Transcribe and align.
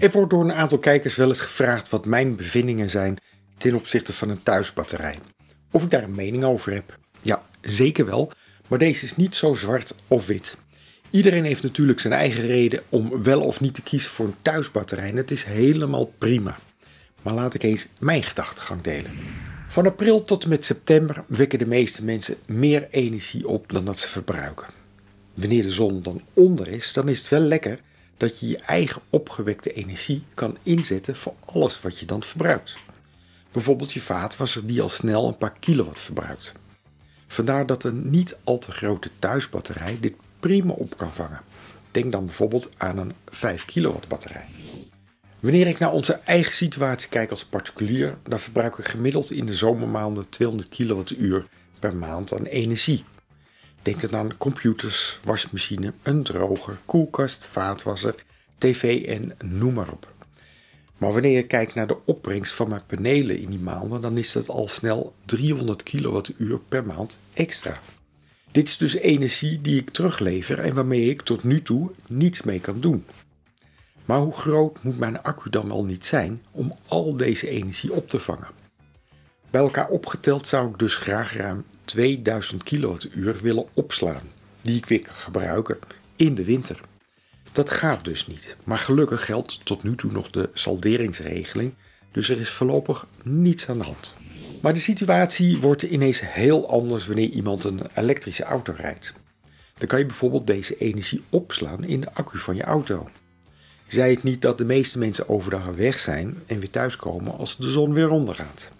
Er 0.00 0.10
wordt 0.10 0.30
door 0.30 0.44
een 0.44 0.52
aantal 0.52 0.78
kijkers 0.78 1.16
wel 1.16 1.28
eens 1.28 1.40
gevraagd 1.40 1.88
wat 1.88 2.06
mijn 2.06 2.36
bevindingen 2.36 2.90
zijn 2.90 3.16
ten 3.58 3.74
opzichte 3.74 4.12
van 4.12 4.28
een 4.28 4.42
thuisbatterij. 4.42 5.18
Of 5.70 5.82
ik 5.82 5.90
daar 5.90 6.02
een 6.02 6.14
mening 6.14 6.44
over 6.44 6.72
heb. 6.72 6.98
Ja, 7.22 7.42
zeker 7.60 8.06
wel, 8.06 8.30
maar 8.68 8.78
deze 8.78 9.04
is 9.04 9.16
niet 9.16 9.34
zo 9.34 9.54
zwart 9.54 9.94
of 10.06 10.26
wit. 10.26 10.56
Iedereen 11.10 11.44
heeft 11.44 11.62
natuurlijk 11.62 12.00
zijn 12.00 12.12
eigen 12.12 12.46
reden 12.46 12.82
om 12.88 13.22
wel 13.22 13.40
of 13.40 13.60
niet 13.60 13.74
te 13.74 13.82
kiezen 13.82 14.10
voor 14.10 14.26
een 14.26 14.42
thuisbatterij 14.42 15.08
en 15.08 15.16
het 15.16 15.30
is 15.30 15.44
helemaal 15.44 16.12
prima. 16.18 16.58
Maar 17.22 17.34
laat 17.34 17.54
ik 17.54 17.62
eens 17.62 17.88
mijn 17.98 18.22
gedachtegang 18.22 18.80
delen. 18.82 19.12
Van 19.68 19.86
april 19.86 20.22
tot 20.22 20.42
en 20.42 20.48
met 20.48 20.64
september 20.64 21.24
wekken 21.28 21.58
de 21.58 21.66
meeste 21.66 22.04
mensen 22.04 22.36
meer 22.46 22.88
energie 22.90 23.48
op 23.48 23.72
dan 23.72 23.84
dat 23.84 23.98
ze 23.98 24.08
verbruiken. 24.08 24.66
Wanneer 25.34 25.62
de 25.62 25.70
zon 25.70 26.02
dan 26.02 26.22
onder 26.34 26.68
is, 26.68 26.92
dan 26.92 27.08
is 27.08 27.18
het 27.18 27.28
wel 27.28 27.40
lekker 27.40 27.78
dat 28.20 28.40
je 28.40 28.48
je 28.48 28.58
eigen 28.58 29.02
opgewekte 29.10 29.72
energie 29.72 30.24
kan 30.34 30.56
inzetten 30.62 31.16
voor 31.16 31.34
alles 31.44 31.80
wat 31.80 31.98
je 31.98 32.06
dan 32.06 32.22
verbruikt. 32.22 32.74
Bijvoorbeeld 33.52 33.92
je 33.92 34.00
vaatwasser 34.00 34.66
die 34.66 34.82
al 34.82 34.88
snel 34.88 35.28
een 35.28 35.38
paar 35.38 35.56
kilowatt 35.60 36.00
verbruikt. 36.00 36.52
Vandaar 37.26 37.66
dat 37.66 37.84
een 37.84 38.10
niet 38.10 38.36
al 38.44 38.58
te 38.58 38.72
grote 38.72 39.10
thuisbatterij 39.18 39.98
dit 40.00 40.14
prima 40.40 40.72
op 40.72 40.96
kan 40.96 41.14
vangen. 41.14 41.40
Denk 41.90 42.12
dan 42.12 42.24
bijvoorbeeld 42.26 42.70
aan 42.76 42.98
een 42.98 43.12
5 43.28 43.64
kilowatt 43.64 44.08
batterij. 44.08 44.46
Wanneer 45.40 45.66
ik 45.66 45.78
naar 45.78 45.92
onze 45.92 46.12
eigen 46.12 46.52
situatie 46.52 47.08
kijk 47.08 47.30
als 47.30 47.44
particulier, 47.44 48.18
dan 48.22 48.40
verbruik 48.40 48.78
ik 48.78 48.88
gemiddeld 48.88 49.30
in 49.30 49.46
de 49.46 49.54
zomermaanden 49.54 50.28
200 50.28 50.68
kilowattuur 50.68 51.46
per 51.78 51.96
maand 51.96 52.34
aan 52.34 52.44
energie. 52.44 53.04
Denk 53.82 54.00
dan 54.00 54.20
aan 54.20 54.36
computers, 54.36 55.20
wasmachine, 55.24 55.92
een 56.02 56.22
droger, 56.22 56.78
koelkast, 56.84 57.44
vaatwasser, 57.44 58.14
tv 58.58 59.06
en 59.06 59.32
noem 59.44 59.74
maar 59.74 59.92
op. 59.92 60.12
Maar 60.98 61.12
wanneer 61.12 61.36
je 61.36 61.46
kijkt 61.46 61.74
naar 61.74 61.86
de 61.86 62.04
opbrengst 62.04 62.54
van 62.54 62.68
mijn 62.68 62.86
panelen 62.86 63.38
in 63.38 63.50
die 63.50 63.58
maanden, 63.58 64.00
dan 64.00 64.16
is 64.16 64.32
dat 64.32 64.48
al 64.48 64.68
snel 64.68 65.14
300 65.24 65.82
kilowattuur 65.82 66.58
per 66.68 66.86
maand 66.86 67.18
extra. 67.32 67.80
Dit 68.50 68.68
is 68.68 68.76
dus 68.76 68.94
energie 68.94 69.60
die 69.60 69.80
ik 69.80 69.90
teruglever 69.90 70.58
en 70.58 70.74
waarmee 70.74 71.10
ik 71.10 71.22
tot 71.22 71.44
nu 71.44 71.62
toe 71.62 71.90
niets 72.08 72.42
mee 72.42 72.60
kan 72.60 72.80
doen. 72.80 73.04
Maar 74.04 74.18
hoe 74.18 74.36
groot 74.36 74.82
moet 74.82 74.98
mijn 74.98 75.22
accu 75.22 75.50
dan 75.50 75.68
wel 75.68 75.84
niet 75.84 76.06
zijn 76.06 76.42
om 76.50 76.72
al 76.86 77.16
deze 77.16 77.48
energie 77.48 77.92
op 77.92 78.08
te 78.08 78.18
vangen? 78.18 78.48
Bij 79.50 79.60
elkaar 79.60 79.88
opgeteld 79.88 80.46
zou 80.46 80.70
ik 80.70 80.78
dus 80.78 80.94
graag 80.94 81.36
ruim 81.36 81.64
2000 81.90 82.62
kilowattuur 82.62 83.36
willen 83.42 83.66
opslaan, 83.74 84.22
die 84.62 84.76
ik 84.76 84.86
weer 84.86 85.02
kan 85.02 85.14
gebruiken 85.14 85.78
in 86.16 86.34
de 86.34 86.44
winter. 86.44 86.80
Dat 87.52 87.70
gaat 87.70 88.04
dus 88.04 88.26
niet, 88.26 88.56
maar 88.64 88.78
gelukkig 88.78 89.24
geldt 89.24 89.64
tot 89.64 89.82
nu 89.82 89.94
toe 89.94 90.12
nog 90.12 90.30
de 90.30 90.50
salderingsregeling, 90.52 91.74
dus 92.10 92.28
er 92.28 92.40
is 92.40 92.50
voorlopig 92.50 93.06
niets 93.22 93.68
aan 93.68 93.78
de 93.78 93.84
hand. 93.84 94.16
Maar 94.62 94.74
de 94.74 94.80
situatie 94.80 95.58
wordt 95.58 95.82
ineens 95.82 96.20
heel 96.24 96.70
anders 96.70 97.06
wanneer 97.06 97.28
iemand 97.28 97.64
een 97.64 97.80
elektrische 97.94 98.44
auto 98.44 98.74
rijdt. 98.76 99.14
Dan 99.78 99.88
kan 99.88 99.98
je 99.98 100.06
bijvoorbeeld 100.06 100.46
deze 100.46 100.76
energie 100.76 101.22
opslaan 101.30 101.84
in 101.84 102.00
de 102.00 102.12
accu 102.12 102.38
van 102.38 102.56
je 102.56 102.62
auto. 102.62 103.08
Zij 103.86 104.10
het 104.10 104.22
niet 104.22 104.42
dat 104.42 104.58
de 104.58 104.64
meeste 104.64 104.98
mensen 104.98 105.28
overdag 105.28 105.66
weg 105.66 105.98
zijn 105.98 106.42
en 106.46 106.60
weer 106.60 106.70
thuiskomen 106.70 107.38
als 107.38 107.56
de 107.56 107.70
zon 107.70 107.94
weer 107.94 108.10
ondergaat. 108.10 108.70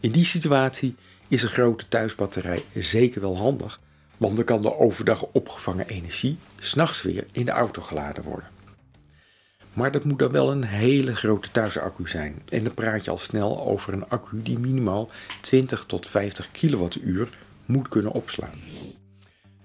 In 0.00 0.10
die 0.10 0.24
situatie 0.24 0.94
is 1.30 1.42
een 1.42 1.48
grote 1.48 1.88
thuisbatterij 1.88 2.62
zeker 2.74 3.20
wel 3.20 3.36
handig, 3.36 3.80
want 4.16 4.36
dan 4.36 4.44
kan 4.44 4.62
de 4.62 4.78
overdag 4.78 5.26
opgevangen 5.32 5.88
energie 5.88 6.38
s'nachts 6.60 7.02
weer 7.02 7.26
in 7.32 7.44
de 7.44 7.50
auto 7.50 7.82
geladen 7.82 8.22
worden. 8.22 8.48
Maar 9.72 9.90
dat 9.90 10.04
moet 10.04 10.18
dan 10.18 10.30
wel 10.30 10.50
een 10.50 10.64
hele 10.64 11.14
grote 11.16 11.50
thuisaccu 11.50 12.08
zijn. 12.08 12.42
En 12.48 12.64
dan 12.64 12.74
praat 12.74 13.04
je 13.04 13.10
al 13.10 13.18
snel 13.18 13.66
over 13.66 13.92
een 13.92 14.08
accu 14.08 14.42
die 14.42 14.58
minimaal 14.58 15.10
20 15.40 15.84
tot 15.84 16.06
50 16.06 16.50
kilowattuur 16.50 17.28
moet 17.66 17.88
kunnen 17.88 18.12
opslaan. 18.12 18.60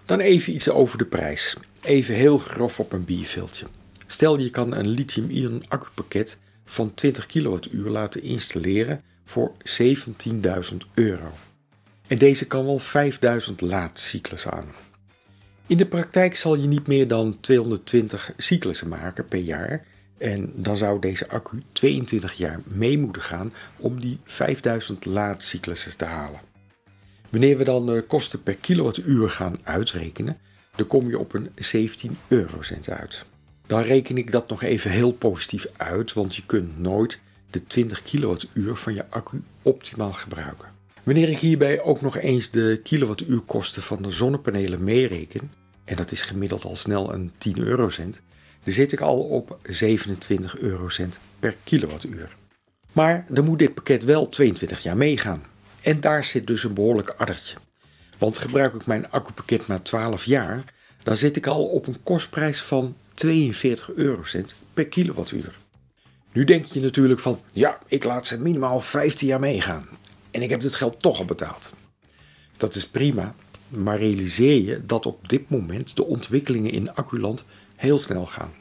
Dan 0.05 0.19
even 0.19 0.53
iets 0.53 0.69
over 0.69 0.97
de 0.97 1.05
prijs. 1.05 1.57
Even 1.81 2.15
heel 2.15 2.37
grof 2.37 2.79
op 2.79 2.93
een 2.93 3.05
bierveeltje. 3.05 3.65
Stel 4.07 4.39
je 4.39 4.49
kan 4.49 4.73
een 4.73 4.87
lithium-ion 4.87 5.63
accupakket 5.67 6.37
van 6.65 6.93
20 6.93 7.25
kilowattuur 7.25 7.89
laten 7.89 8.21
installeren 8.21 9.01
voor 9.25 9.51
17.000 9.63 10.77
euro. 10.93 11.33
En 12.07 12.17
deze 12.17 12.47
kan 12.47 12.65
wel 12.65 12.79
5000 12.79 13.61
laadcyclussen 13.61 14.51
aan. 14.51 14.73
In 15.67 15.77
de 15.77 15.85
praktijk 15.85 16.35
zal 16.35 16.55
je 16.55 16.67
niet 16.67 16.87
meer 16.87 17.07
dan 17.07 17.39
220 17.39 18.31
cyclussen 18.37 18.87
maken 18.87 19.27
per 19.27 19.39
jaar 19.39 19.85
en 20.17 20.51
dan 20.55 20.77
zou 20.77 20.99
deze 20.99 21.29
accu 21.29 21.63
22 21.71 22.33
jaar 22.33 22.61
mee 22.63 22.97
moeten 22.97 23.21
gaan 23.21 23.53
om 23.77 23.99
die 23.99 24.19
5000 24.25 25.05
laadcyclussen 25.05 25.97
te 25.97 26.05
halen. 26.05 26.39
Wanneer 27.29 27.57
we 27.57 27.63
dan 27.63 27.85
de 27.85 28.03
kosten 28.07 28.43
per 28.43 28.55
kilowattuur 28.55 29.29
gaan 29.29 29.59
uitrekenen, 29.63 30.37
dan 30.75 30.87
kom 30.87 31.09
je 31.09 31.19
op 31.19 31.33
een 31.33 31.51
17 31.55 32.17
eurocent 32.27 32.89
uit. 32.89 33.23
Dan 33.67 33.81
reken 33.81 34.17
ik 34.17 34.31
dat 34.31 34.49
nog 34.49 34.63
even 34.63 34.91
heel 34.91 35.11
positief 35.11 35.67
uit, 35.77 36.13
want 36.13 36.35
je 36.35 36.45
kunt 36.45 36.79
nooit 36.79 37.19
de 37.49 37.67
20 37.67 38.03
kilowattuur 38.03 38.75
van 38.75 38.93
je 38.93 39.09
accu 39.09 39.43
optimaal 39.61 40.13
gebruiken. 40.13 40.74
Wanneer 41.05 41.29
ik 41.29 41.37
hierbij 41.37 41.81
ook 41.81 42.01
nog 42.01 42.17
eens 42.17 42.49
de 42.49 42.79
kilowattuurkosten 42.83 43.81
van 43.81 44.01
de 44.01 44.11
zonnepanelen 44.11 44.83
meereken, 44.83 45.51
en 45.83 45.95
dat 45.95 46.11
is 46.11 46.21
gemiddeld 46.21 46.65
al 46.65 46.75
snel 46.75 47.13
een 47.13 47.31
10 47.37 47.57
eurocent, 47.57 48.21
dan 48.63 48.73
zit 48.73 48.91
ik 48.91 49.01
al 49.01 49.19
op 49.19 49.59
27 49.63 50.57
eurocent 50.57 51.19
per 51.39 51.55
kilowattuur. 51.63 52.35
Maar 52.91 53.25
dan 53.29 53.45
moet 53.45 53.59
dit 53.59 53.73
pakket 53.73 54.03
wel 54.03 54.27
22 54.27 54.79
jaar 54.79 54.97
meegaan. 54.97 55.43
En 55.81 56.01
daar 56.01 56.23
zit 56.23 56.47
dus 56.47 56.63
een 56.63 56.73
behoorlijk 56.73 57.09
addertje. 57.09 57.57
Want 58.17 58.37
gebruik 58.37 58.73
ik 58.73 58.85
mijn 58.85 59.11
accupakket 59.11 59.67
maar 59.67 59.81
12 59.81 60.23
jaar, 60.23 60.63
dan 61.03 61.17
zit 61.17 61.35
ik 61.35 61.47
al 61.47 61.65
op 61.65 61.87
een 61.87 62.03
kostprijs 62.03 62.61
van 62.61 62.95
42 63.13 63.91
eurocent 63.95 64.55
per 64.73 64.87
kilowattuur. 64.87 65.57
Nu 66.31 66.43
denk 66.43 66.65
je 66.65 66.81
natuurlijk 66.81 67.19
van, 67.19 67.39
ja, 67.51 67.79
ik 67.87 68.03
laat 68.03 68.27
ze 68.27 68.41
minimaal 68.41 68.79
15 68.79 69.27
jaar 69.27 69.39
meegaan. 69.39 69.87
En 70.35 70.41
ik 70.41 70.49
heb 70.49 70.61
dit 70.61 70.75
geld 70.75 70.99
toch 70.99 71.19
al 71.19 71.25
betaald. 71.25 71.69
Dat 72.57 72.75
is 72.75 72.87
prima, 72.87 73.35
maar 73.67 73.97
realiseer 73.97 74.61
je 74.61 74.85
dat 74.85 75.05
op 75.05 75.29
dit 75.29 75.49
moment 75.49 75.95
de 75.95 76.05
ontwikkelingen 76.05 76.71
in 76.71 76.93
acculand 76.93 77.45
heel 77.75 77.97
snel 77.97 78.25
gaan. 78.25 78.53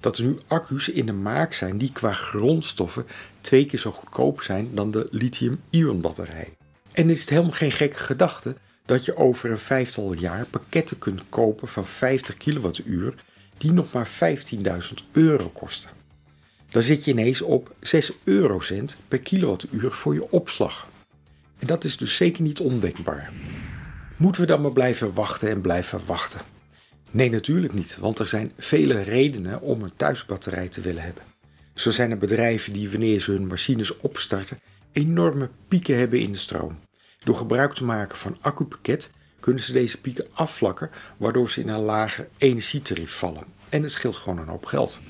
Dat 0.00 0.18
er 0.18 0.24
nu 0.24 0.38
accu's 0.46 0.88
in 0.88 1.06
de 1.06 1.12
maak 1.12 1.52
zijn 1.52 1.78
die 1.78 1.92
qua 1.92 2.12
grondstoffen 2.12 3.06
twee 3.40 3.64
keer 3.64 3.78
zo 3.78 3.90
goedkoop 3.90 4.42
zijn 4.42 4.68
dan 4.74 4.90
de 4.90 5.08
lithium-ion 5.10 6.00
batterij. 6.00 6.56
En 6.92 7.10
is 7.10 7.20
het 7.20 7.30
helemaal 7.30 7.50
geen 7.50 7.72
gekke 7.72 7.98
gedachte 7.98 8.56
dat 8.84 9.04
je 9.04 9.16
over 9.16 9.50
een 9.50 9.58
vijftal 9.58 10.12
jaar 10.12 10.46
pakketten 10.46 10.98
kunt 10.98 11.22
kopen 11.28 11.68
van 11.68 11.84
50 11.84 12.36
kilowattuur 12.36 13.14
die 13.58 13.72
nog 13.72 13.92
maar 13.92 14.08
15.000 14.08 14.60
euro 15.12 15.48
kosten. 15.48 15.90
Dan 16.68 16.82
zit 16.82 17.04
je 17.04 17.10
ineens 17.10 17.40
op 17.40 17.74
6 17.80 18.12
eurocent 18.24 18.96
per 19.08 19.18
kilowattuur 19.18 19.90
voor 19.90 20.14
je 20.14 20.30
opslag. 20.30 20.92
En 21.64 21.70
dat 21.70 21.84
is 21.84 21.96
dus 21.96 22.16
zeker 22.16 22.42
niet 22.42 22.60
ondenkbaar. 22.60 23.32
Moeten 24.16 24.40
we 24.40 24.46
dan 24.46 24.60
maar 24.60 24.72
blijven 24.72 25.14
wachten 25.14 25.48
en 25.48 25.60
blijven 25.60 26.00
wachten? 26.06 26.40
Nee, 27.10 27.30
natuurlijk 27.30 27.72
niet, 27.72 27.96
want 27.98 28.18
er 28.18 28.26
zijn 28.26 28.52
vele 28.58 29.00
redenen 29.00 29.60
om 29.60 29.82
een 29.82 29.96
thuisbatterij 29.96 30.68
te 30.68 30.80
willen 30.80 31.02
hebben. 31.02 31.22
Zo 31.74 31.90
zijn 31.90 32.10
er 32.10 32.18
bedrijven 32.18 32.72
die 32.72 32.90
wanneer 32.90 33.20
ze 33.20 33.30
hun 33.30 33.46
machines 33.46 33.96
opstarten 33.96 34.58
enorme 34.92 35.50
pieken 35.68 35.98
hebben 35.98 36.20
in 36.20 36.32
de 36.32 36.38
stroom. 36.38 36.78
Door 37.18 37.36
gebruik 37.36 37.74
te 37.74 37.84
maken 37.84 38.18
van 38.18 38.38
accupakket 38.40 39.10
kunnen 39.40 39.62
ze 39.62 39.72
deze 39.72 40.00
pieken 40.00 40.26
afvlakken, 40.32 40.90
waardoor 41.16 41.50
ze 41.50 41.60
in 41.60 41.68
een 41.68 41.80
lager 41.80 42.28
energietarief 42.38 43.12
vallen. 43.12 43.44
En 43.68 43.82
het 43.82 43.92
scheelt 43.92 44.16
gewoon 44.16 44.38
een 44.38 44.48
hoop 44.48 44.66
geld. 44.66 45.00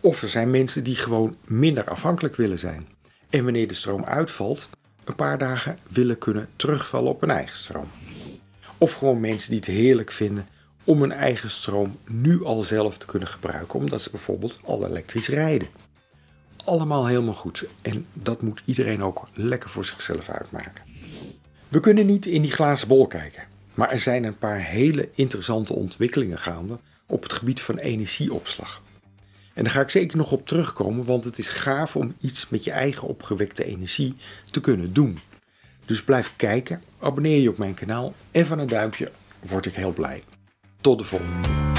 Of 0.00 0.22
er 0.22 0.28
zijn 0.28 0.50
mensen 0.50 0.84
die 0.84 0.96
gewoon 0.96 1.36
minder 1.44 1.84
afhankelijk 1.84 2.36
willen 2.36 2.58
zijn. 2.58 2.88
En 3.28 3.44
wanneer 3.44 3.68
de 3.68 3.74
stroom 3.74 4.04
uitvalt, 4.04 4.68
een 5.08 5.14
paar 5.14 5.38
dagen 5.38 5.78
willen 5.88 6.18
kunnen 6.18 6.48
terugvallen 6.56 7.10
op 7.10 7.20
hun 7.20 7.30
eigen 7.30 7.56
stroom. 7.56 7.90
Of 8.78 8.92
gewoon 8.92 9.20
mensen 9.20 9.50
die 9.50 9.58
het 9.58 9.68
heerlijk 9.68 10.12
vinden 10.12 10.48
om 10.84 11.00
hun 11.00 11.12
eigen 11.12 11.50
stroom 11.50 11.96
nu 12.06 12.44
al 12.44 12.62
zelf 12.62 12.98
te 12.98 13.06
kunnen 13.06 13.28
gebruiken, 13.28 13.78
omdat 13.78 14.02
ze 14.02 14.10
bijvoorbeeld 14.10 14.60
al 14.64 14.86
elektrisch 14.86 15.28
rijden. 15.28 15.68
Allemaal 16.64 17.06
helemaal 17.06 17.34
goed 17.34 17.64
en 17.82 18.06
dat 18.12 18.42
moet 18.42 18.62
iedereen 18.64 19.02
ook 19.02 19.28
lekker 19.34 19.70
voor 19.70 19.84
zichzelf 19.84 20.28
uitmaken. 20.28 20.82
We 21.68 21.80
kunnen 21.80 22.06
niet 22.06 22.26
in 22.26 22.42
die 22.42 22.52
glazen 22.52 22.88
bol 22.88 23.06
kijken, 23.06 23.42
maar 23.74 23.90
er 23.90 24.00
zijn 24.00 24.24
een 24.24 24.38
paar 24.38 24.60
hele 24.60 25.08
interessante 25.14 25.72
ontwikkelingen 25.72 26.38
gaande 26.38 26.78
op 27.06 27.22
het 27.22 27.32
gebied 27.32 27.60
van 27.60 27.76
energieopslag. 27.76 28.82
En 29.56 29.64
daar 29.64 29.72
ga 29.72 29.80
ik 29.80 29.90
zeker 29.90 30.16
nog 30.16 30.32
op 30.32 30.46
terugkomen, 30.46 31.04
want 31.04 31.24
het 31.24 31.38
is 31.38 31.48
gaaf 31.48 31.96
om 31.96 32.14
iets 32.20 32.48
met 32.48 32.64
je 32.64 32.70
eigen 32.70 33.08
opgewekte 33.08 33.64
energie 33.64 34.14
te 34.50 34.60
kunnen 34.60 34.92
doen. 34.92 35.18
Dus 35.84 36.02
blijf 36.02 36.32
kijken, 36.36 36.82
abonneer 36.98 37.40
je 37.40 37.48
op 37.48 37.58
mijn 37.58 37.74
kanaal 37.74 38.14
en 38.30 38.46
van 38.46 38.58
een 38.58 38.68
duimpje 38.68 39.10
word 39.40 39.66
ik 39.66 39.74
heel 39.74 39.92
blij. 39.92 40.22
Tot 40.80 40.98
de 40.98 41.04
volgende 41.04 41.40
keer. 41.40 41.75